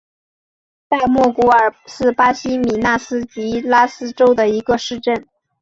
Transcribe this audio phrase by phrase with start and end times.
[0.89, 5.27] 大莫古尔是巴西米纳斯吉拉斯州的一个市镇。